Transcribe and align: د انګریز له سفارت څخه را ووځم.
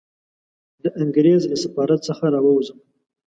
د 0.83 0.85
انګریز 1.01 1.41
له 1.51 1.57
سفارت 1.63 1.99
څخه 2.07 2.25
را 2.33 2.39
ووځم. 2.45 2.79